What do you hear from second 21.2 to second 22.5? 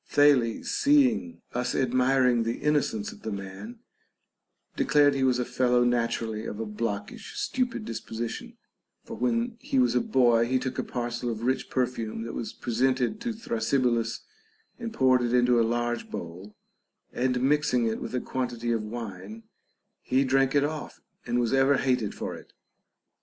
and was ever hated for